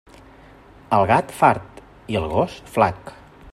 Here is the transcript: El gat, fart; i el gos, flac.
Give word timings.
El 0.97 1.05
gat, 1.11 1.35
fart; 1.43 1.83
i 2.15 2.19
el 2.23 2.27
gos, 2.35 2.59
flac. 2.79 3.17